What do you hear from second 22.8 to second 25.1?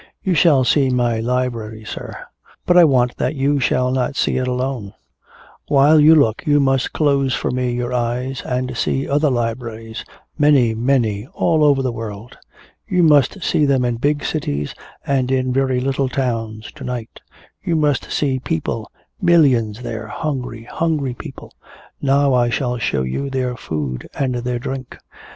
you their food and their drink."